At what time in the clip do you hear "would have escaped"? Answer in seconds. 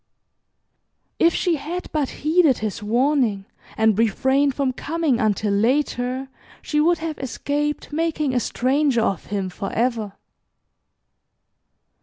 6.81-7.93